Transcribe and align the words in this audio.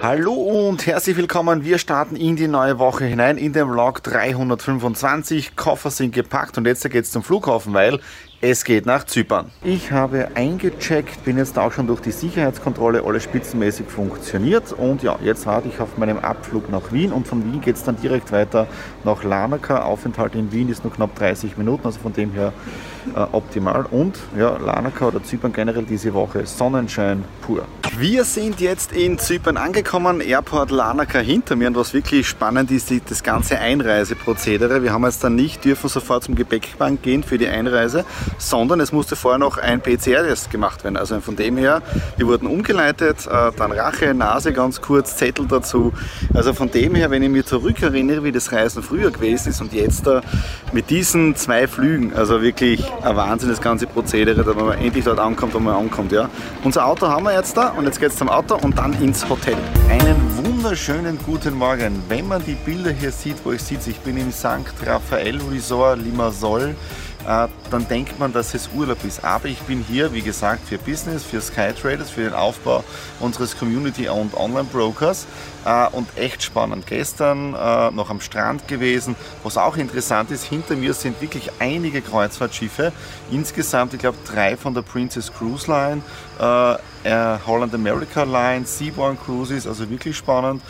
Hallo 0.00 0.32
und 0.32 0.86
herzlich 0.86 1.16
willkommen. 1.16 1.64
Wir 1.64 1.78
starten 1.78 2.14
in 2.14 2.36
die 2.36 2.46
neue 2.46 2.78
Woche 2.78 3.04
hinein 3.04 3.36
in 3.36 3.52
den 3.52 3.66
Vlog 3.66 4.00
325. 4.04 5.56
Koffer 5.56 5.90
sind 5.90 6.14
gepackt 6.14 6.56
und 6.56 6.68
jetzt 6.68 6.88
geht 6.88 7.04
es 7.04 7.10
zum 7.10 7.24
Flughafen, 7.24 7.74
weil 7.74 7.98
es 8.40 8.64
geht 8.64 8.86
nach 8.86 9.04
Zypern. 9.04 9.50
Ich 9.64 9.90
habe 9.90 10.28
eingecheckt, 10.36 11.24
bin 11.24 11.38
jetzt 11.38 11.58
auch 11.58 11.72
schon 11.72 11.88
durch 11.88 12.00
die 12.00 12.12
Sicherheitskontrolle, 12.12 13.02
alles 13.04 13.24
spitzenmäßig 13.24 13.88
funktioniert 13.88 14.72
und 14.72 15.02
ja, 15.02 15.18
jetzt 15.24 15.44
warte 15.46 15.66
ich 15.68 15.80
auf 15.80 15.98
meinem 15.98 16.18
Abflug 16.18 16.70
nach 16.70 16.92
Wien 16.92 17.10
und 17.10 17.26
von 17.26 17.44
Wien 17.44 17.60
geht 17.60 17.74
es 17.74 17.82
dann 17.82 18.00
direkt 18.00 18.30
weiter 18.30 18.68
nach 19.02 19.24
Larnaca. 19.24 19.82
Aufenthalt 19.82 20.36
in 20.36 20.52
Wien 20.52 20.68
ist 20.68 20.84
nur 20.84 20.92
knapp 20.92 21.16
30 21.16 21.56
Minuten, 21.56 21.84
also 21.84 21.98
von 21.98 22.12
dem 22.12 22.32
her 22.32 22.52
äh, 23.16 23.20
optimal. 23.32 23.86
Und 23.90 24.18
ja, 24.38 24.56
Larnaca 24.56 25.08
oder 25.08 25.22
Zypern 25.22 25.52
generell 25.52 25.84
diese 25.84 26.14
Woche 26.14 26.46
Sonnenschein 26.46 27.24
pur. 27.42 27.64
Wir 27.98 28.22
sind 28.22 28.60
jetzt 28.60 28.92
in 28.92 29.18
Zypern 29.18 29.56
angekommen, 29.56 30.20
Airport 30.20 30.70
Larnaca 30.70 31.18
hinter 31.18 31.56
mir 31.56 31.66
und 31.66 31.76
was 31.76 31.94
wirklich 31.94 32.28
spannend 32.28 32.70
ist, 32.70 32.92
das 33.08 33.24
ganze 33.24 33.58
Einreiseprozedere. 33.58 34.82
Wir 34.84 34.92
haben 34.92 35.04
jetzt 35.04 35.24
dann 35.24 35.34
nicht 35.34 35.64
dürfen 35.64 35.88
sofort 35.88 36.22
zum 36.22 36.36
Gepäckbank 36.36 37.02
gehen 37.02 37.24
für 37.24 37.38
die 37.38 37.48
Einreise, 37.48 38.04
sondern 38.36 38.80
es 38.80 38.92
musste 38.92 39.16
vorher 39.16 39.38
noch 39.38 39.58
ein 39.58 39.80
PCR-Test 39.80 40.50
gemacht 40.50 40.84
werden. 40.84 40.96
Also 40.96 41.20
von 41.20 41.36
dem 41.36 41.56
her, 41.56 41.82
die 42.18 42.26
wurden 42.26 42.46
umgeleitet, 42.46 43.26
äh, 43.26 43.50
dann 43.56 43.72
Rache, 43.72 44.14
Nase 44.14 44.52
ganz 44.52 44.80
kurz, 44.80 45.16
Zettel 45.16 45.46
dazu. 45.46 45.92
Also 46.34 46.52
von 46.52 46.70
dem 46.70 46.94
her, 46.94 47.10
wenn 47.10 47.22
ich 47.22 47.30
mir 47.30 47.44
zurückerinnere, 47.44 48.24
wie 48.24 48.32
das 48.32 48.52
Reisen 48.52 48.82
früher 48.82 49.10
gewesen 49.10 49.48
ist 49.50 49.60
und 49.60 49.72
jetzt 49.72 50.06
da 50.06 50.20
mit 50.72 50.90
diesen 50.90 51.36
zwei 51.36 51.66
Flügen, 51.66 52.12
also 52.14 52.42
wirklich 52.42 52.84
ein 53.02 53.16
Wahnsinn, 53.16 53.48
das 53.48 53.60
ganze 53.60 53.86
Prozedere, 53.86 54.44
dass 54.44 54.54
man 54.54 54.78
endlich 54.78 55.04
dort 55.04 55.18
ankommt, 55.18 55.54
wo 55.54 55.60
man 55.60 55.74
ankommt. 55.74 56.12
Ja. 56.12 56.28
Unser 56.64 56.86
Auto 56.86 57.08
haben 57.08 57.24
wir 57.24 57.34
jetzt 57.34 57.56
da 57.56 57.68
und 57.70 57.84
jetzt 57.84 58.00
geht 58.00 58.10
es 58.10 58.16
zum 58.16 58.28
Auto 58.28 58.56
und 58.56 58.78
dann 58.78 58.92
ins 59.02 59.28
Hotel. 59.28 59.56
Einen 59.88 60.16
wunderschönen 60.44 61.18
guten 61.24 61.54
Morgen. 61.54 62.02
Wenn 62.08 62.28
man 62.28 62.44
die 62.44 62.54
Bilder 62.54 62.90
hier 62.90 63.12
sieht, 63.12 63.36
wo 63.44 63.52
ich 63.52 63.62
sitze, 63.62 63.90
ich 63.90 63.98
bin 64.00 64.16
im 64.16 64.32
St. 64.32 64.46
Raphael 64.84 65.38
Resort 65.50 66.00
Limassol 66.00 66.74
dann 67.28 67.86
denkt 67.88 68.18
man, 68.18 68.32
dass 68.32 68.54
es 68.54 68.70
Urlaub 68.74 69.04
ist. 69.04 69.22
Aber 69.22 69.48
ich 69.48 69.58
bin 69.60 69.84
hier, 69.86 70.14
wie 70.14 70.22
gesagt, 70.22 70.66
für 70.66 70.78
Business, 70.78 71.24
für 71.24 71.42
Skytraders, 71.42 72.10
für 72.10 72.22
den 72.22 72.32
Aufbau 72.32 72.82
unseres 73.20 73.58
Community- 73.58 74.08
und 74.08 74.34
Online-Brokers 74.34 75.26
äh, 75.66 75.88
und 75.92 76.08
echt 76.16 76.42
spannend. 76.42 76.86
Gestern 76.86 77.54
äh, 77.54 77.90
noch 77.90 78.08
am 78.08 78.22
Strand 78.22 78.66
gewesen. 78.66 79.14
Was 79.42 79.58
auch 79.58 79.76
interessant 79.76 80.30
ist, 80.30 80.44
hinter 80.44 80.74
mir 80.74 80.94
sind 80.94 81.20
wirklich 81.20 81.50
einige 81.58 82.00
Kreuzfahrtschiffe. 82.00 82.92
Insgesamt, 83.30 83.92
ich 83.92 84.00
glaube, 84.00 84.16
drei 84.26 84.56
von 84.56 84.72
der 84.72 84.82
Princess 84.82 85.30
Cruise 85.30 85.70
Line, 85.70 86.00
Holland 86.38 87.74
America 87.74 88.22
Line, 88.22 88.64
Seaborn 88.64 89.18
Cruises, 89.18 89.66
also 89.66 89.90
wirklich 89.90 90.16
spannend. 90.16 90.62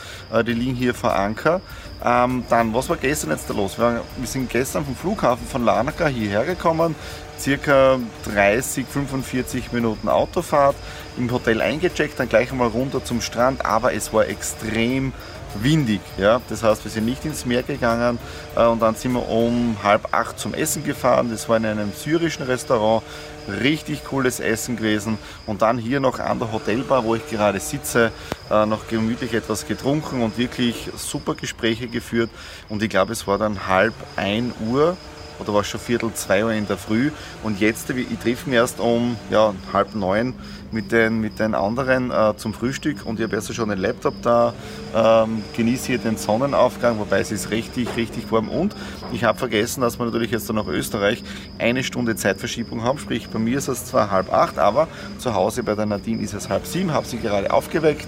die 0.47 0.55
liegen 0.55 0.75
hier 0.75 0.95
vor 0.95 1.15
Anker. 1.15 1.61
Ähm, 2.05 2.45
dann, 2.49 2.73
was 2.75 2.89
war 2.89 2.97
gestern 2.97 3.31
jetzt 3.31 3.51
da 3.51 3.55
los? 3.55 3.79
Wir, 3.79 4.03
wir 4.17 4.27
sind 4.27 4.49
gestern 4.51 4.85
vom 4.85 4.95
Flughafen 4.95 5.47
von 5.47 5.65
Larnaca 5.65 6.07
hierher 6.07 6.45
gekommen, 6.45 6.95
circa 7.39 7.99
30, 8.33 8.87
45 8.87 9.73
Minuten 9.73 10.09
Autofahrt, 10.09 10.77
im 11.17 11.31
Hotel 11.31 11.61
eingecheckt, 11.61 12.19
dann 12.21 12.29
gleich 12.29 12.53
einmal 12.53 12.69
runter 12.69 13.05
zum 13.05 13.21
Strand, 13.21 13.65
aber 13.67 13.95
es 13.95 14.13
war 14.13 14.27
extrem 14.29 15.13
windig. 15.55 16.01
Ja? 16.17 16.41
Das 16.49 16.63
heißt, 16.63 16.85
wir 16.85 16.91
sind 16.91 17.05
nicht 17.05 17.25
ins 17.25 17.47
Meer 17.47 17.63
gegangen 17.63 18.19
äh, 18.57 18.65
und 18.65 18.81
dann 18.81 18.95
sind 18.95 19.13
wir 19.13 19.29
um 19.29 19.77
halb 19.83 20.13
acht 20.13 20.39
zum 20.39 20.55
Essen 20.55 20.85
gefahren. 20.85 21.31
Das 21.31 21.49
war 21.49 21.57
in 21.57 21.67
einem 21.67 21.93
syrischen 21.93 22.45
Restaurant. 22.45 23.03
Richtig 23.49 24.05
cooles 24.05 24.41
Essen 24.41 24.77
gewesen. 24.77 25.19
Und 25.47 25.63
dann 25.63 25.79
hier 25.79 26.01
noch 26.01 26.19
an 26.19 26.39
der 26.39 26.53
Hotelbar, 26.53 27.05
wo 27.05 27.15
ich 27.15 27.27
gerade 27.29 27.59
sitze, 27.61 28.13
äh, 28.51 28.67
noch 28.67 28.89
gemütlich 28.89 29.33
etwas 29.35 29.67
getrunken 29.67 30.23
und 30.23 30.37
wirklich 30.37 30.91
super 30.97 31.35
Gespräche 31.35 31.89
geführt. 31.89 32.31
Und 32.69 32.83
ich 32.83 32.91
glaube, 32.91 33.13
es 33.13 33.27
war 33.27 33.39
dann 33.39 33.67
halb 33.67 33.95
ein 34.17 34.53
Uhr 34.69 34.97
oder 35.39 35.55
war 35.55 35.61
es 35.61 35.69
schon 35.69 35.81
Viertel 35.81 36.13
zwei 36.15 36.45
Uhr 36.45 36.53
in 36.53 36.67
der 36.67 36.77
Früh. 36.77 37.11
Und 37.43 37.61
jetzt, 37.61 37.91
ich 37.91 38.19
treffe 38.19 38.49
mich 38.49 38.57
erst 38.57 38.81
um 38.81 39.17
ja, 39.31 39.55
halb 39.73 39.95
neun 39.95 40.35
mit 40.71 40.93
den, 40.93 41.21
mit 41.21 41.39
den 41.39 41.55
anderen 41.55 42.11
äh, 42.11 42.35
zum 42.37 42.53
Frühstück. 42.53 43.07
Und 43.07 43.19
ich 43.19 43.25
habe 43.25 43.37
erst 43.37 43.55
schon 43.55 43.69
den 43.69 43.79
Laptop 43.79 44.15
da, 44.23 44.53
ähm, 44.95 45.43
genieße 45.57 45.87
hier 45.87 45.99
den 45.99 46.17
Sonnenaufgang, 46.17 46.99
wobei 46.99 47.21
es 47.21 47.31
ist 47.31 47.51
richtig, 47.51 47.97
richtig 47.97 48.31
warm. 48.31 48.49
Und 48.49 48.75
ich 49.13 49.25
habe 49.25 49.39
vergessen, 49.39 49.81
dass 49.81 49.99
wir 49.99 50.07
natürlich 50.07 50.31
jetzt 50.31 50.53
nach 50.53 50.67
Österreich 50.67 51.23
eine 51.59 51.83
Stunde 51.83 52.17
Zeitverschiebung 52.17 52.83
haben, 52.83 52.99
sprich 52.99 53.29
bei 53.29 53.39
mir 53.39 53.59
ist 53.59 53.69
es 53.69 53.87
zwar 53.87 54.11
halb 54.11 54.33
acht, 54.33 54.59
aber 54.59 54.89
zu 55.19 55.35
Hause 55.35 55.63
bei 55.63 55.75
der 55.75 55.87
Nadine 55.87 56.23
ist 56.23 56.35
es 56.35 56.49
halb 56.49 56.67
sieben, 56.67 56.93
habe 56.93 57.07
sie 57.07 57.19
gerade 57.19 57.53
aufgeweckt. 57.53 58.07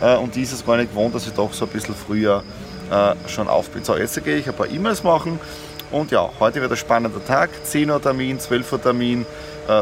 Äh, 0.00 0.16
und 0.16 0.34
die 0.34 0.42
ist 0.42 0.52
es 0.52 0.64
gar 0.64 0.76
nicht 0.76 0.90
gewohnt, 0.90 1.14
dass 1.14 1.26
ich 1.26 1.32
doch 1.32 1.52
so 1.52 1.66
ein 1.66 1.70
bisschen 1.70 1.94
früher 1.94 2.42
äh, 2.90 3.14
schon 3.28 3.48
auf 3.48 3.70
bin. 3.70 3.84
So, 3.84 3.96
jetzt 3.96 4.22
gehe 4.24 4.36
ich 4.36 4.48
ein 4.48 4.54
paar 4.54 4.70
E-Mails 4.70 5.04
machen 5.04 5.38
und 5.90 6.10
ja, 6.10 6.28
heute 6.40 6.60
wird 6.60 6.70
ein 6.70 6.76
spannender 6.76 7.24
Tag, 7.24 7.50
10 7.64 7.90
Uhr 7.90 8.00
Termin, 8.00 8.38
12 8.40 8.72
Uhr 8.72 8.82
Termin, 8.82 9.26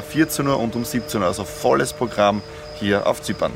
14 0.08 0.46
äh, 0.46 0.48
Uhr 0.48 0.58
und 0.58 0.74
um 0.74 0.84
17 0.84 1.20
Uhr. 1.20 1.26
Also 1.26 1.44
volles 1.44 1.92
Programm 1.92 2.42
hier 2.78 3.06
auf 3.06 3.22
Zypern. 3.22 3.52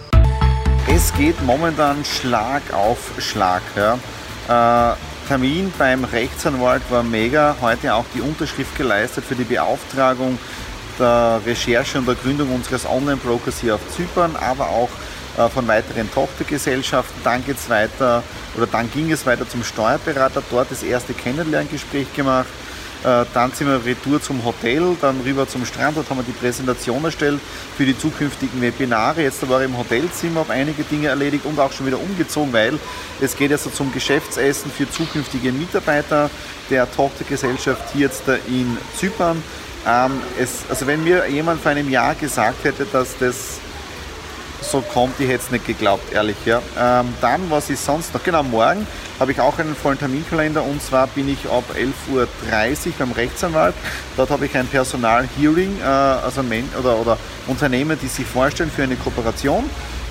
Es 0.89 1.13
geht 1.15 1.41
momentan 1.43 2.05
Schlag 2.05 2.63
auf 2.73 2.99
Schlag. 3.19 3.63
Ja. 3.77 4.93
Äh, 4.93 4.97
Termin 5.29 5.73
beim 5.79 6.05
Rechtsanwalt 6.05 6.83
war 6.91 7.03
mega. 7.03 7.57
Heute 7.61 7.95
auch 7.95 8.05
die 8.15 8.21
Unterschrift 8.21 8.77
geleistet 8.77 9.25
für 9.25 9.37
die 9.37 9.45
Beauftragung 9.45 10.39
der 10.99 11.41
Recherche 11.47 11.99
und 11.99 12.07
der 12.07 12.17
Gründung 12.17 12.53
unseres 12.55 12.85
Online-Brokers 12.85 13.61
hier 13.61 13.77
auf 13.77 13.81
Zypern, 13.91 14.37
aber 14.37 14.69
auch 14.69 14.91
von 15.49 15.67
weiteren 15.69 16.13
Tochtergesellschaften. 16.13 17.23
Dann 17.25 17.45
geht's 17.45 17.71
weiter 17.71 18.23
oder 18.57 18.67
dann 18.67 18.91
ging 18.91 19.11
es 19.11 19.25
weiter 19.27 19.49
zum 19.49 19.65
Steuerberater, 19.65 20.43
dort 20.51 20.71
das 20.71 20.83
erste 20.83 21.15
Kennenlerngespräch 21.15 22.13
gemacht. 22.15 22.49
Äh, 23.03 23.25
dann 23.33 23.51
sind 23.53 23.67
wir 23.67 23.83
retour 23.83 24.21
zum 24.21 24.45
Hotel, 24.45 24.95
dann 25.01 25.21
rüber 25.23 25.49
zum 25.49 25.65
Strand, 25.65 25.97
dort 25.97 26.11
haben 26.11 26.19
wir 26.19 26.25
die 26.25 26.33
Präsentation 26.33 27.03
erstellt 27.03 27.41
für 27.77 27.87
die 27.87 27.97
zukünftigen 27.97 28.61
Webinare. 28.61 29.23
Jetzt 29.23 29.49
war 29.49 29.61
ich 29.61 29.69
im 29.69 29.79
Hotelzimmer, 29.79 30.41
habe 30.41 30.53
einige 30.53 30.83
Dinge 30.83 31.09
erledigt 31.09 31.47
und 31.47 31.59
auch 31.59 31.73
schon 31.73 31.87
wieder 31.87 31.99
umgezogen, 31.99 32.53
weil 32.53 32.79
es 33.21 33.37
geht 33.37 33.51
jetzt 33.53 33.75
zum 33.75 33.91
Geschäftsessen 33.91 34.71
für 34.71 34.91
zukünftige 34.91 35.51
Mitarbeiter 35.51 36.29
der 36.69 36.91
Tochtergesellschaft 36.91 37.91
hier 37.95 38.03
jetzt 38.03 38.25
in 38.29 38.77
Zypern. 38.99 39.43
Ähm, 39.87 40.21
es, 40.39 40.65
also 40.69 40.87
wenn 40.87 41.03
mir 41.03 41.27
jemand 41.27 41.63
vor 41.63 41.71
einem 41.71 41.89
Jahr 41.89 42.15
gesagt 42.15 42.65
hätte, 42.65 42.85
dass 42.85 43.17
das 43.19 43.61
so 44.71 44.81
kommt, 44.81 45.19
ich 45.19 45.29
hätte 45.29 45.45
es 45.45 45.51
nicht 45.51 45.67
geglaubt, 45.67 46.13
ehrlich. 46.13 46.37
Ja. 46.45 46.63
Ähm, 46.79 47.13
dann, 47.21 47.51
was 47.51 47.71
ist 47.71 47.85
sonst 47.85 48.15
noch? 48.15 48.23
Genau, 48.23 48.43
morgen 48.43 48.87
habe 49.19 49.33
ich 49.33 49.41
auch 49.41 49.59
einen 49.59 49.75
vollen 49.75 49.99
Terminkalender 49.99 50.63
und 50.63 50.83
zwar 50.83 51.07
bin 51.09 51.29
ich 51.29 51.47
ab 51.49 51.65
11.30 51.75 52.11
Uhr 52.13 52.29
beim 52.99 53.13
Rechtsanwalt. 53.13 53.75
Dort 54.17 54.31
habe 54.31 54.47
ich 54.47 54.57
ein 54.57 54.67
Personal-Hearing, 54.67 55.79
äh, 55.81 55.85
also 55.85 56.43
Men 56.43 56.69
oder, 56.79 56.99
oder 56.99 57.19
Unternehmen, 57.47 57.99
die 58.01 58.07
sich 58.07 58.27
vorstellen 58.27 58.71
für 58.71 58.85
eine 58.85 58.97
Kooperation. 58.97 59.65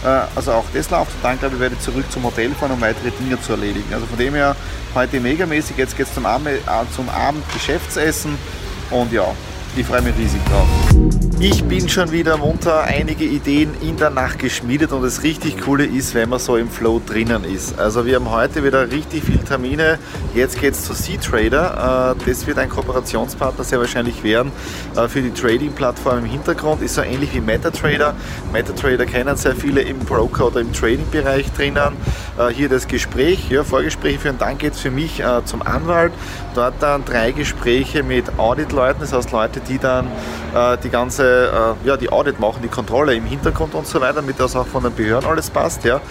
Äh, 0.03 0.07
also 0.35 0.51
auch 0.51 0.65
das 0.73 0.89
läuft 0.89 1.11
dann 1.23 1.39
glaube 1.39 1.55
ich 1.55 1.61
werde 1.61 1.75
ich 1.75 1.81
zurück 1.81 2.05
zum 2.11 2.23
Hotel 2.23 2.53
fahren, 2.53 2.71
um 2.71 2.81
weitere 2.81 3.11
Dinge 3.11 3.41
zu 3.41 3.53
erledigen. 3.53 3.93
Also 3.93 4.05
von 4.05 4.17
dem 4.17 4.35
her 4.35 4.55
heute 4.93 5.19
megamäßig, 5.19 5.77
jetzt 5.77 5.97
geht 5.97 6.07
es 6.07 6.13
zum, 6.13 6.25
Abend, 6.25 6.47
äh, 6.47 6.59
zum 6.95 7.09
Abend 7.09 7.43
Geschäftsessen 7.53 8.37
und 8.91 9.11
ja, 9.11 9.25
ich 9.75 9.85
freue 9.85 10.01
mich 10.01 10.15
riesig 10.17 10.41
drauf. 10.45 11.28
Ich 11.41 11.63
bin 11.63 11.87
schon 11.87 12.11
wieder 12.11 12.35
munter, 12.35 12.83
einige 12.83 13.23
Ideen 13.23 13.69
in 13.81 13.95
der 13.95 14.09
Nacht 14.09 14.39
geschmiedet 14.39 14.91
und 14.91 15.03
das 15.03 15.23
richtig 15.23 15.61
Coole 15.61 15.85
ist, 15.85 16.13
wenn 16.13 16.27
man 16.27 16.37
so 16.37 16.57
im 16.57 16.69
Flow 16.69 17.01
drinnen 17.05 17.45
ist. 17.45 17.79
Also 17.79 18.05
wir 18.05 18.17
haben 18.17 18.29
heute 18.29 18.61
wieder 18.61 18.91
richtig 18.91 19.23
viele 19.23 19.45
Termine. 19.45 19.99
Jetzt 20.35 20.59
geht 20.59 20.73
es 20.73 20.83
zu 20.83 20.93
C-Trader. 20.93 22.15
Äh, 22.17 22.29
das 22.29 22.45
wird 22.45 22.57
ein 22.57 22.67
Kooperationspartner 22.67 23.63
sehr 23.63 23.79
wahrscheinlich 23.79 24.21
werden 24.21 24.51
äh, 24.97 25.07
für 25.07 25.21
die 25.21 25.31
Trading-Plattform 25.31 26.19
im 26.19 26.25
Hintergrund. 26.25 26.81
Ist 26.81 26.95
so 26.95 27.03
ähnlich 27.03 27.33
wie 27.33 27.39
MetaTrader. 27.39 28.15
MetaTrader 28.51 29.05
kennen 29.05 29.37
sehr 29.37 29.55
viele 29.55 29.79
im 29.79 29.99
Broker- 29.99 30.47
oder 30.47 30.59
im 30.59 30.73
Trading-Bereich 30.73 31.53
drinnen. 31.53 31.95
Äh, 32.37 32.49
hier 32.49 32.67
das 32.67 32.85
Gespräch, 32.85 33.49
ja, 33.49 33.63
Vorgespräche 33.63 34.19
führen. 34.19 34.37
Dann 34.39 34.57
geht 34.57 34.73
es 34.73 34.81
für 34.81 34.91
mich 34.91 35.23
zum 35.45 35.61
Anwalt. 35.61 36.11
Dort 36.53 36.73
dann 36.81 37.05
drei 37.05 37.31
Gespräche 37.31 38.03
mit 38.03 38.25
Audit-Leuten, 38.37 38.99
das 38.99 39.13
heißt 39.13 39.31
Leute, 39.31 39.61
die 39.61 39.77
dann 39.77 40.07
die 40.83 40.89
ganze 40.89 41.28
äh, 41.29 41.87
ja, 41.87 41.97
die 41.97 42.11
Audit 42.11 42.39
machen, 42.39 42.59
die 42.63 42.67
Kontrolle 42.69 43.15
im 43.15 43.25
Hintergrund 43.25 43.73
und 43.75 43.87
so 43.87 44.01
weiter, 44.01 44.15
damit 44.15 44.39
das 44.39 44.55
auch 44.55 44.67
von 44.67 44.83
den 44.83 44.93
Behörden 44.93 45.29
alles 45.29 45.49
passt. 45.49 45.83
Ja. 45.85 46.01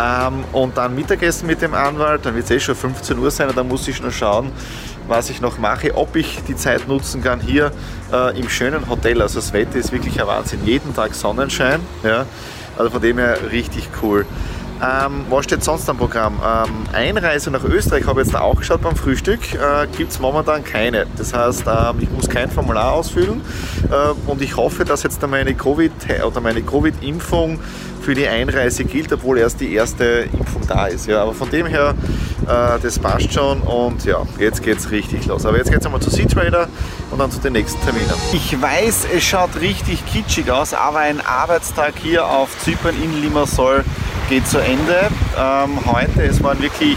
Ähm, 0.00 0.44
und 0.52 0.76
dann 0.76 0.94
Mittagessen 0.94 1.46
mit 1.46 1.62
dem 1.62 1.74
Anwalt, 1.74 2.24
dann 2.26 2.34
wird 2.34 2.44
es 2.44 2.50
eh 2.50 2.60
schon 2.60 2.74
15 2.74 3.18
Uhr 3.18 3.30
sein 3.30 3.48
und 3.48 3.56
dann 3.56 3.68
muss 3.68 3.86
ich 3.88 4.02
noch 4.02 4.10
schauen, 4.10 4.52
was 5.08 5.30
ich 5.30 5.40
noch 5.40 5.58
mache, 5.58 5.94
ob 5.96 6.16
ich 6.16 6.40
die 6.48 6.56
Zeit 6.56 6.88
nutzen 6.88 7.22
kann 7.22 7.40
hier 7.40 7.70
äh, 8.12 8.38
im 8.38 8.48
schönen 8.48 8.88
Hotel. 8.88 9.20
Also 9.22 9.40
das 9.40 9.52
Wetter 9.52 9.76
ist 9.76 9.92
wirklich 9.92 10.20
ein 10.20 10.26
Wahnsinn. 10.26 10.60
Jeden 10.64 10.94
Tag 10.94 11.14
Sonnenschein. 11.14 11.80
Ja. 12.02 12.26
Also 12.76 12.90
von 12.90 13.02
dem 13.02 13.18
her 13.18 13.38
richtig 13.52 13.88
cool. 14.02 14.26
Ähm, 14.84 15.24
was 15.30 15.44
steht 15.44 15.64
sonst 15.64 15.88
am 15.88 15.96
Programm? 15.96 16.34
Ähm, 16.44 16.70
Einreise 16.92 17.50
nach 17.50 17.64
Österreich 17.64 18.06
habe 18.06 18.20
ich 18.20 18.26
jetzt 18.26 18.36
auch 18.36 18.56
geschaut 18.56 18.82
beim 18.82 18.96
Frühstück. 18.96 19.40
Äh, 19.54 19.86
Gibt 19.96 20.12
es 20.12 20.18
momentan 20.18 20.62
keine. 20.62 21.06
Das 21.16 21.32
heißt, 21.32 21.64
ähm, 21.66 21.96
ich 22.00 22.10
muss 22.10 22.28
kein 22.28 22.50
Formular 22.50 22.92
ausfüllen 22.92 23.40
äh, 23.90 24.30
und 24.30 24.42
ich 24.42 24.56
hoffe, 24.56 24.84
dass 24.84 25.02
jetzt 25.02 25.26
meine 25.26 25.54
Covid- 25.54 26.22
oder 26.26 26.40
meine 26.40 26.62
Covid-Impfung 26.62 27.58
für 28.02 28.14
die 28.14 28.28
Einreise 28.28 28.84
gilt, 28.84 29.10
obwohl 29.12 29.38
erst 29.38 29.60
die 29.60 29.72
erste 29.72 30.28
Impfung 30.32 30.66
da 30.68 30.86
ist. 30.86 31.06
Ja, 31.06 31.22
aber 31.22 31.32
von 31.32 31.48
dem 31.48 31.66
her, 31.66 31.94
äh, 32.42 32.78
das 32.82 32.98
passt 32.98 33.32
schon 33.32 33.62
und 33.62 34.04
ja, 34.04 34.22
jetzt 34.38 34.62
geht 34.62 34.78
es 34.78 34.90
richtig 34.90 35.24
los. 35.26 35.46
Aber 35.46 35.56
jetzt 35.56 35.70
geht 35.70 35.80
es 35.80 35.86
einmal 35.86 36.02
zu 36.02 36.10
Sea-Trader 36.10 36.68
und 37.10 37.18
dann 37.18 37.30
zu 37.30 37.38
den 37.38 37.54
nächsten 37.54 37.80
Terminen. 37.82 38.12
Ich 38.32 38.60
weiß, 38.60 39.06
es 39.16 39.24
schaut 39.24 39.58
richtig 39.60 40.04
kitschig 40.04 40.50
aus, 40.50 40.74
aber 40.74 40.98
ein 40.98 41.24
Arbeitstag 41.24 41.94
hier 42.02 42.26
auf 42.26 42.50
Zypern 42.58 42.94
in 43.02 43.22
Limassol 43.22 43.84
geht 44.28 44.46
zu 44.46 44.58
Ende. 44.58 45.08
Ähm, 45.38 45.78
heute, 45.86 46.22
es 46.22 46.42
waren 46.42 46.60
wirklich 46.60 46.96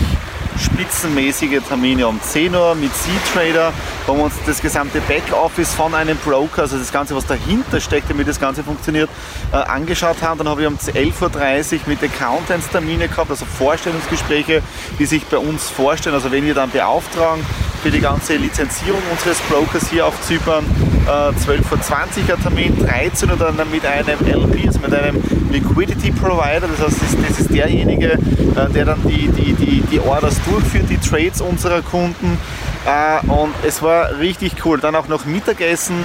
spitzenmäßige 0.57 1.61
Termine 1.67 2.07
um 2.07 2.19
10 2.21 2.55
Uhr 2.55 2.75
mit 2.75 2.91
Sea-Trader, 2.95 3.71
wo 4.07 4.15
wir 4.15 4.23
uns 4.23 4.33
das 4.45 4.61
gesamte 4.61 5.01
Backoffice 5.01 5.73
von 5.73 5.93
einem 5.93 6.17
Broker, 6.17 6.63
also 6.63 6.77
das 6.77 6.91
Ganze, 6.91 7.15
was 7.15 7.25
dahinter 7.25 7.79
steckt, 7.79 8.09
damit 8.09 8.27
das 8.27 8.39
Ganze 8.39 8.63
funktioniert, 8.63 9.09
äh, 9.51 9.57
angeschaut 9.57 10.21
haben. 10.21 10.39
Dann 10.39 10.49
habe 10.49 10.61
ich 10.61 10.67
um 10.67 10.75
11.30 10.75 11.73
Uhr 11.73 11.79
mit 11.87 12.03
Accountants 12.03 12.69
Termine 12.69 13.07
gehabt, 13.07 13.29
also 13.29 13.45
Vorstellungsgespräche, 13.45 14.61
die 14.97 15.05
sich 15.05 15.25
bei 15.25 15.37
uns 15.37 15.69
vorstellen, 15.69 16.15
also 16.15 16.31
wenn 16.31 16.45
wir 16.45 16.55
dann 16.55 16.71
beauftragen 16.71 17.45
für 17.83 17.91
die 17.91 18.01
ganze 18.01 18.35
Lizenzierung 18.35 19.01
unseres 19.11 19.39
Brokers 19.41 19.89
hier 19.89 20.05
auf 20.07 20.19
Zypern. 20.21 20.65
Äh, 21.05 21.09
12.20 21.09 22.29
Uhr 22.29 22.41
Termin, 22.41 22.85
13 22.85 23.29
Uhr 23.29 23.37
dann 23.37 23.55
mit 23.71 23.85
einem 23.85 24.19
LP, 24.25 24.66
also 24.83 24.89
mit 24.89 24.93
einem 24.93 25.21
Liquidity 25.51 26.11
Provider, 26.11 26.67
das 26.67 26.87
heißt, 26.87 27.01
das, 27.01 27.29
das 27.29 27.39
ist 27.39 27.53
derjenige, 27.53 28.13
äh, 28.13 28.69
der 28.73 28.85
dann 28.85 29.01
die, 29.03 29.27
die, 29.29 29.53
die, 29.53 29.81
die 29.81 29.99
Orders 29.99 30.35
durchführt, 30.49 30.85
die 30.89 30.97
Trades 30.97 31.41
unserer 31.41 31.81
Kunden. 31.81 32.37
Äh, 32.85 33.25
und 33.27 33.53
es 33.65 33.81
war 33.81 34.17
richtig 34.19 34.53
cool. 34.65 34.79
Dann 34.79 34.95
auch 34.95 35.07
noch 35.07 35.25
Mittagessen, 35.25 35.95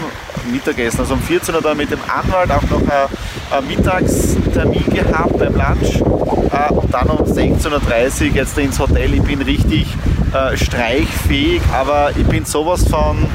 Mittagessen, 0.51 1.01
also 1.01 1.15
um 1.15 1.21
14 1.21 1.55
Uhr 1.55 1.63
dann 1.63 1.77
mit 1.77 1.91
dem 1.91 2.01
Anwalt 2.09 2.51
auch 2.51 2.63
noch 2.71 2.83
ein 2.83 3.67
Mittagstermin 3.69 4.85
gehabt 4.87 5.39
beim 5.39 5.55
Lunch. 5.55 6.01
Äh, 6.53 6.73
und 6.73 6.93
dann 6.93 7.09
um 7.09 7.25
16.30 7.27 8.31
Uhr 8.31 8.35
jetzt 8.35 8.59
ins 8.59 8.79
Hotel. 8.79 9.15
Ich 9.15 9.23
bin 9.23 9.43
richtig 9.43 9.87
äh, 10.33 10.57
streichfähig, 10.57 11.63
aber 11.73 12.11
ich 12.17 12.27
bin 12.27 12.45
sowas 12.45 12.87
von 12.89 13.27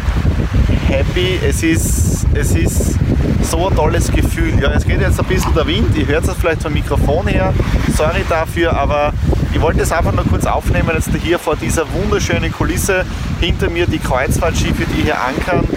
happy. 0.87 1.39
Es 1.47 1.63
ist, 1.63 2.25
es 2.33 2.51
ist 2.51 2.95
so 3.41 3.67
ein 3.67 3.75
tolles 3.75 4.11
Gefühl. 4.11 4.59
Ja, 4.61 4.71
es 4.71 4.85
geht 4.85 5.01
jetzt 5.01 5.19
ein 5.19 5.25
bisschen 5.25 5.53
der 5.53 5.67
Wind, 5.67 5.95
ihr 5.95 6.07
hört 6.07 6.25
es 6.25 6.33
vielleicht 6.35 6.63
vom 6.63 6.73
Mikrofon 6.73 7.27
her. 7.27 7.53
Sorry 7.95 8.23
dafür, 8.27 8.77
aber 8.77 9.13
ich 9.53 9.61
wollte 9.61 9.81
es 9.81 9.91
einfach 9.91 10.11
nur 10.11 10.25
kurz 10.25 10.45
aufnehmen, 10.45 10.91
jetzt 10.93 11.09
hier 11.23 11.39
vor 11.39 11.55
dieser 11.55 11.91
wunderschönen 11.93 12.51
Kulisse. 12.51 13.05
Hinter 13.39 13.69
mir 13.69 13.87
die 13.87 13.99
Kreuzfahrtschiffe, 13.99 14.85
die 14.85 15.03
hier 15.03 15.19
ankern. 15.21 15.67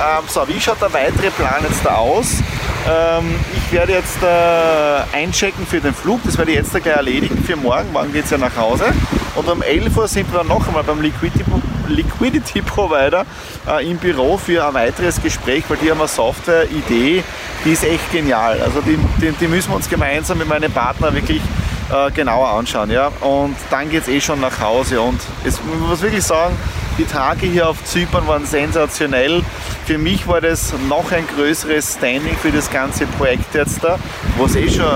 Ähm, 0.00 0.24
so, 0.28 0.46
wie 0.48 0.60
schaut 0.60 0.80
der 0.80 0.92
weitere 0.92 1.30
Plan 1.30 1.62
jetzt 1.62 1.84
da 1.84 1.96
aus? 1.96 2.36
Ähm, 2.88 3.34
ich 3.54 3.72
werde 3.72 3.92
jetzt 3.92 4.22
äh, 4.22 5.16
einchecken 5.16 5.66
für 5.66 5.80
den 5.80 5.94
Flug, 5.94 6.20
das 6.24 6.38
werde 6.38 6.52
ich 6.52 6.56
jetzt 6.56 6.72
gleich 6.72 6.86
erledigen 6.86 7.42
für 7.44 7.56
morgen. 7.56 7.92
Morgen 7.92 8.12
geht 8.12 8.24
es 8.24 8.30
ja 8.30 8.38
nach 8.38 8.56
Hause. 8.56 8.86
Und 9.36 9.48
um 9.48 9.62
11 9.62 9.96
Uhr 9.96 10.08
sind 10.08 10.32
wir 10.32 10.38
dann 10.38 10.48
noch 10.48 10.66
einmal 10.66 10.82
beim 10.82 11.00
Liquidity, 11.00 11.44
Liquidity 11.90 12.62
Provider 12.62 13.26
äh, 13.68 13.88
im 13.90 13.98
Büro 13.98 14.36
für 14.36 14.66
ein 14.66 14.74
weiteres 14.74 15.22
Gespräch, 15.22 15.64
weil 15.68 15.78
die 15.78 15.90
haben 15.90 16.00
eine 16.00 16.08
Software-Idee, 16.08 17.22
die 17.64 17.70
ist 17.70 17.84
echt 17.84 18.12
genial. 18.12 18.60
Also 18.60 18.80
die, 18.80 18.98
die, 19.20 19.32
die 19.32 19.48
müssen 19.48 19.70
wir 19.70 19.76
uns 19.76 19.88
gemeinsam 19.88 20.38
mit 20.38 20.48
meinem 20.48 20.72
Partner 20.72 21.12
wirklich 21.14 21.42
äh, 21.90 22.10
genauer 22.12 22.48
anschauen. 22.50 22.90
Ja? 22.90 23.08
Und 23.20 23.56
dann 23.70 23.90
geht 23.90 24.02
es 24.02 24.08
eh 24.08 24.20
schon 24.20 24.40
nach 24.40 24.60
Hause. 24.60 25.00
Und 25.00 25.20
es, 25.44 25.60
muss 25.88 26.00
wirklich 26.00 26.24
sagen, 26.24 26.56
die 26.98 27.04
Tage 27.04 27.46
hier 27.46 27.68
auf 27.68 27.84
Zypern 27.84 28.26
waren 28.26 28.46
sensationell. 28.46 29.42
Für 29.86 29.98
mich 29.98 30.26
war 30.26 30.40
das 30.40 30.72
noch 30.88 31.12
ein 31.12 31.26
größeres 31.26 31.94
Standing 31.94 32.36
für 32.36 32.50
das 32.50 32.70
ganze 32.70 33.06
Projekt 33.06 33.54
jetzt 33.54 33.82
da, 33.82 33.98
wo 34.36 34.44
es 34.44 34.56
eh 34.56 34.70
schon 34.70 34.86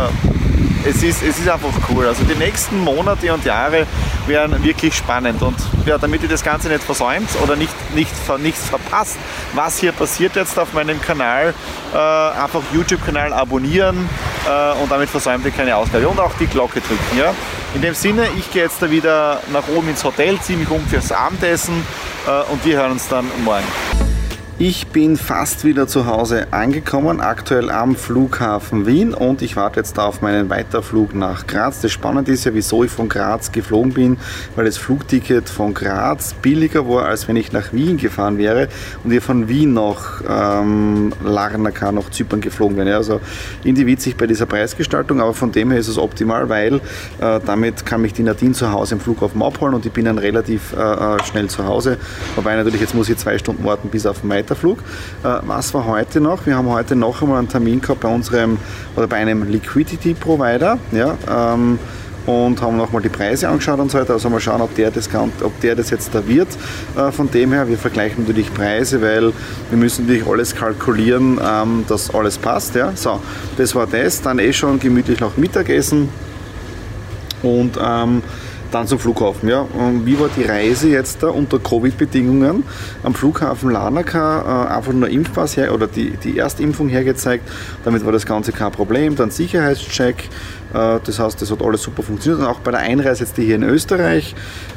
es 0.87 1.03
ist, 1.03 1.23
es 1.23 1.39
ist 1.39 1.49
einfach 1.49 1.73
cool. 1.89 2.07
Also 2.07 2.25
die 2.25 2.35
nächsten 2.35 2.79
Monate 2.79 3.33
und 3.33 3.45
Jahre 3.45 3.87
werden 4.27 4.63
wirklich 4.65 4.95
spannend. 4.95 5.43
Und 5.43 5.57
ja, 5.87 5.99
damit 5.99 6.23
ihr 6.23 6.29
das 6.29 6.43
Ganze 6.43 6.69
nicht 6.69 6.83
versäumt 6.83 7.29
oder 7.43 7.57
nicht, 7.57 7.73
nicht, 7.95 8.13
nichts 8.39 8.69
verpasst, 8.69 9.17
was 9.55 9.79
hier 9.79 9.93
passiert 9.93 10.37
jetzt 10.37 10.59
auf 10.59 10.73
meinem 10.73 11.01
Kanal, 11.01 11.55
äh, 11.93 11.97
einfach 11.97 12.63
YouTube-Kanal 12.73 13.33
abonnieren 13.33 14.09
äh, 14.47 14.83
und 14.83 14.91
damit 14.91 15.09
versäumt 15.09 15.45
ihr 15.45 15.51
keine 15.51 15.77
Ausgabe. 15.77 16.09
Und 16.09 16.21
auch 16.21 16.33
die 16.39 16.47
Glocke 16.47 16.81
drücken. 16.81 17.19
Ja? 17.19 17.35
In 17.75 17.83
dem 17.83 17.95
Sinne, 17.95 18.27
ich 18.39 18.51
gehe 18.51 18.63
jetzt 18.63 18.81
da 18.81 18.91
wieder 18.91 19.41
nach 19.53 19.67
oben 19.69 19.89
ins 19.89 20.05
Hotel, 20.05 20.39
ziehe 20.41 20.59
mich 20.59 20.71
um 20.71 20.87
fürs 20.87 21.13
Abendessen 21.13 21.75
äh, 22.27 22.53
und 22.53 22.65
wir 22.65 22.77
hören 22.77 22.93
uns 22.93 23.09
dann 23.09 23.27
morgen. 23.45 24.14
Ich 24.57 24.87
bin 24.87 25.17
fast 25.17 25.65
wieder 25.65 25.89
zu 25.89 26.07
Hause 26.07 26.47
angekommen, 26.53 27.21
aktuell 27.21 27.71
am 27.71 27.97
Flughafen 27.97 28.87
Wien 28.87 29.13
und 29.13 29.43
ich 29.43 29.57
warte 29.57 29.81
jetzt 29.81 29.99
auf 29.99 30.23
meinen 30.23 30.49
Weiterflug 30.49 31.13
nach 31.13 31.49
Graz. 31.49 31.81
Das 31.81 31.91
Spannende 31.91 32.31
ist 32.31 32.45
ja, 32.45 32.55
wieso 32.55 32.85
ich 32.85 32.91
von 32.93 33.09
Graz 33.09 33.51
geflogen 33.51 33.93
bin, 33.93 34.17
weil 34.55 34.67
das 34.67 34.77
Flugticket 34.77 35.49
von 35.49 35.75
Graz 35.75 36.35
billiger 36.35 36.89
war, 36.89 37.07
als 37.07 37.27
wenn 37.27 37.35
ich 37.35 37.51
nach 37.51 37.73
Wien 37.73 37.97
gefahren 37.97 38.39
wäre 38.39 38.69
und 39.03 39.11
ich 39.11 39.25
von 39.25 39.49
Wien 39.49 39.73
nach 39.73 40.23
ähm, 40.29 41.13
Larnaca, 41.25 41.91
nach 41.91 42.11
Zypern 42.11 42.41
geflogen 42.41 42.77
wäre. 42.77 42.95
Also 42.95 43.21
irgendwie 43.65 43.89
witzig 43.89 44.17
bei 44.17 44.29
dieser 44.29 44.47
Preisgestaltung, 44.47 45.21
aber 45.21 45.35
von 45.35 45.51
dem 45.51 45.73
her 45.73 45.81
ist 45.81 45.89
es 45.89 45.99
optimal, 45.99 46.49
weil 46.49 46.77
äh, 47.21 47.41
damit 47.45 47.85
kann 47.85 48.03
mich 48.03 48.13
die 48.13 48.23
Nadine 48.23 48.53
zu 48.53 48.71
Hause 48.71 48.95
im 48.95 49.01
Flughafen 49.01 49.43
abholen 49.43 49.75
und 49.75 49.85
ich 49.85 49.93
bin 49.93 50.05
dann 50.05 50.19
relativ 50.19 50.75
äh, 50.75 51.17
äh 51.17 51.25
schnell 51.25 51.49
zu 51.49 51.67
Hause. 51.67 51.99
Wobei 52.37 52.55
natürlich 52.55 52.81
jetzt 52.81 52.95
muss 52.95 53.09
ich 53.09 53.17
zwei 53.17 53.37
Stunden 53.37 53.65
warten 53.65 53.89
bis 53.89 54.07
auf 54.07 54.21
den 54.21 54.29
Weiterflug. 54.45 54.79
Äh, 55.23 55.39
was 55.47 55.73
war 55.73 55.87
heute 55.87 56.21
noch? 56.21 56.45
Wir 56.45 56.57
haben 56.57 56.69
heute 56.69 56.97
noch 56.97 57.23
einmal 57.23 57.39
einen 57.39 57.49
Termin 57.49 57.81
gehabt 57.81 58.01
bei 58.01 58.09
unserem 58.09 58.59
oder 58.95 59.07
bei 59.07 59.17
einem 59.17 59.49
Liquidity 59.51 60.15
Provider. 60.15 60.79
Ja, 60.93 61.17
ähm, 61.29 61.79
und 62.27 62.63
haben 62.63 62.79
nochmal 62.79 63.03
die 63.03 63.11
Preise 63.11 63.49
angeschaut 63.49 63.79
und 63.79 63.91
so 63.91 63.99
weiter. 63.99 64.15
Also 64.15 64.31
mal 64.31 64.41
schauen, 64.41 64.63
ob 64.63 64.75
der 64.75 64.91
das, 64.91 65.11
ob 65.15 65.61
der 65.61 65.75
das 65.75 65.91
jetzt 65.91 66.15
da 66.15 66.27
wird. 66.27 66.49
Äh, 66.97 67.13
von 67.13 67.31
dem 67.31 67.53
her, 67.53 67.69
wir 67.69 67.77
vergleichen 67.77 68.25
natürlich 68.25 68.53
Preise, 68.53 69.03
weil 69.03 69.33
wir 69.71 69.79
müssen 69.79 70.07
natürlich 70.07 70.27
alles 70.27 70.55
kalkulieren, 70.55 71.39
ähm, 71.43 71.85
dass 71.89 72.15
alles 72.15 72.39
passt. 72.39 72.75
Ja. 72.75 72.93
So, 72.95 73.21
das 73.57 73.75
war 73.75 73.87
das. 73.87 74.23
Dann 74.23 74.39
eh 74.39 74.53
schon 74.53 74.79
gemütlich 74.79 75.21
noch 75.21 75.37
Mittagessen 75.37 76.09
und 77.43 77.79
ähm, 77.83 78.23
dann 78.75 78.87
zum 78.89 78.99
Flughafen. 78.99 79.49
Ja. 79.49 79.61
Und 79.61 80.05
wie 80.05 80.19
war 80.19 80.29
die 80.37 80.43
Reise 80.43 80.89
jetzt 80.89 81.23
da 81.23 81.29
unter 81.29 81.59
Covid-Bedingungen? 81.59 82.65
Am 83.05 83.15
Flughafen 83.15 83.71
Larnaca 83.71 84.67
äh, 84.69 84.75
einfach 84.75 84.93
nur 84.93 85.09
Impfpass 85.09 85.57
her 85.57 85.73
oder 85.73 85.87
die, 85.87 86.11
die 86.11 86.39
Erstimpfung 86.39 86.89
hergezeigt. 86.89 87.49
Damit 87.85 88.05
war 88.05 88.13
das 88.13 88.27
Ganze 88.27 88.53
kein 88.53 88.73
Problem. 88.73 89.15
Dann 89.15 89.31
Sicherheitscheck. 89.31 90.29
Äh, 90.75 91.01
das 91.05 91.19
heißt, 91.19 91.41
das 91.41 91.51
hat 91.51 91.63
alles 91.63 91.83
super 91.83 92.03
funktioniert. 92.03 92.43
Und 92.43 92.49
auch 92.49 92.61
bei 92.61 92.73
der 92.73 92.81
Einreise 92.81 93.25
jetzt 93.25 93.37
hier 93.37 93.55
in 93.55 93.63
Österreich 93.63 94.35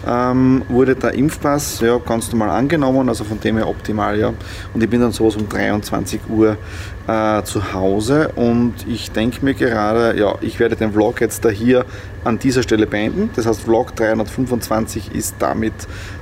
ähm, 0.07 0.63
wurde 0.69 0.95
der 0.95 1.13
Impfpass 1.13 1.81
ja, 1.81 1.97
ganz 1.97 2.31
normal 2.31 2.49
angenommen, 2.51 3.09
also 3.09 3.23
von 3.23 3.39
dem 3.39 3.57
her 3.57 3.67
optimal. 3.67 4.17
Ja. 4.19 4.33
Und 4.73 4.83
ich 4.83 4.89
bin 4.89 5.01
dann 5.01 5.11
so 5.11 5.25
um 5.25 5.49
23 5.49 6.21
Uhr 6.29 6.57
äh, 7.07 7.43
zu 7.43 7.73
Hause 7.73 8.29
und 8.35 8.73
ich 8.87 9.11
denke 9.11 9.43
mir 9.43 9.53
gerade, 9.53 10.17
ja, 10.19 10.35
ich 10.41 10.59
werde 10.59 10.75
den 10.75 10.91
Vlog 10.91 11.21
jetzt 11.21 11.43
da 11.45 11.49
hier 11.49 11.85
an 12.23 12.37
dieser 12.37 12.63
Stelle 12.63 12.85
beenden. 12.85 13.29
Das 13.35 13.45
heißt, 13.45 13.61
Vlog 13.61 13.95
325 13.95 15.13
ist 15.13 15.35
damit 15.39 15.73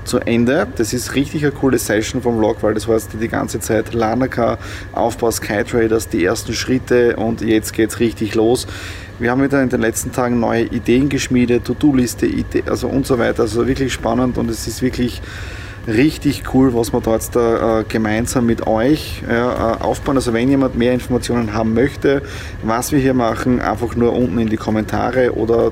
zu 0.03 0.20
Ende. 0.20 0.67
Das 0.75 0.94
ist 0.94 1.15
richtig 1.15 1.44
eine 1.44 1.51
coole 1.51 1.79
Session 1.79 2.22
vom 2.22 2.38
Vlog, 2.38 2.58
weil 2.62 2.75
das 2.75 2.88
war 2.88 2.96
jetzt 2.96 3.10
die 3.20 3.27
ganze 3.27 3.60
Zeit 3.60 3.94
Lanaka, 3.94 4.60
Aufbau 4.94 5.32
Skytraders, 5.32 6.08
die 6.10 6.24
ersten 6.24 6.53
Schritte 6.53 7.15
und 7.15 7.41
jetzt 7.41 7.74
geht 7.74 7.89
es 7.89 8.00
richtig 8.00 8.36
los. 8.36 8.67
Wir 9.17 9.31
haben 9.31 9.41
wieder 9.41 9.63
in 9.63 9.69
den 9.69 9.79
letzten 9.79 10.12
Tagen 10.12 10.41
neue 10.41 10.63
Ideen 10.63 11.07
geschmiedet, 11.07 11.63
To-Do-Liste, 11.63 12.27
also 12.65 12.89
und 12.89 13.07
so 13.07 13.17
weiter. 13.17 13.43
Also 13.43 13.65
wirklich 13.65 13.93
spannend 13.93 14.38
und 14.38 14.50
es 14.50 14.67
ist 14.67 14.81
wirklich 14.81 15.22
richtig 15.88 16.43
cool, 16.53 16.74
was 16.74 16.91
wir 16.91 17.01
jetzt 17.13 17.36
da, 17.36 17.79
äh, 17.79 17.84
gemeinsam 17.88 18.45
mit 18.45 18.67
euch 18.67 19.24
äh, 19.29 19.36
aufbauen. 19.36 20.17
Also 20.17 20.34
wenn 20.34 20.50
jemand 20.50 20.75
mehr 20.75 20.91
Informationen 20.91 21.53
haben 21.53 21.74
möchte, 21.74 22.24
was 22.63 22.91
wir 22.91 23.00
hier 23.00 23.13
machen, 23.13 23.62
einfach 23.62 23.95
nur 23.95 24.13
unten 24.13 24.38
in 24.39 24.50
die 24.50 24.57
Kommentare 24.57 25.34
oder 25.36 25.72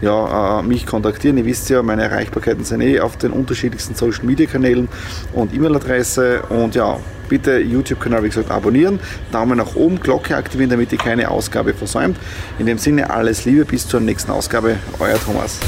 ja, 0.00 0.60
äh, 0.60 0.62
mich 0.62 0.86
kontaktieren. 0.86 1.38
Ihr 1.38 1.44
wisst 1.44 1.68
ja, 1.70 1.82
meine 1.82 2.04
Erreichbarkeiten 2.04 2.64
sind 2.64 2.80
eh 2.80 3.00
auf 3.00 3.16
den 3.16 3.32
unterschiedlichsten 3.32 3.94
Social 3.94 4.24
Media 4.24 4.46
Kanälen 4.46 4.88
und 5.32 5.54
E-Mail-Adresse 5.54 6.42
und 6.48 6.74
ja, 6.74 6.98
bitte 7.28 7.58
YouTube-Kanal, 7.58 8.22
wie 8.24 8.28
gesagt, 8.28 8.50
abonnieren, 8.50 9.00
Daumen 9.32 9.58
nach 9.58 9.74
oben, 9.74 10.00
Glocke 10.00 10.36
aktivieren, 10.36 10.70
damit 10.70 10.92
ihr 10.92 10.98
keine 10.98 11.30
Ausgabe 11.30 11.74
versäumt. 11.74 12.16
In 12.58 12.66
dem 12.66 12.78
Sinne 12.78 13.10
alles 13.10 13.44
Liebe, 13.44 13.64
bis 13.64 13.86
zur 13.86 14.00
nächsten 14.00 14.30
Ausgabe, 14.30 14.76
euer 14.98 15.18
Thomas. 15.18 15.58